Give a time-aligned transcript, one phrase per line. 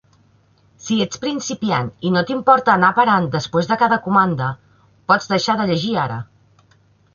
[0.85, 4.49] Si ets principiant i no t'importa anar parant després de cada comanda,
[5.13, 6.21] pots deixar de llegir ara.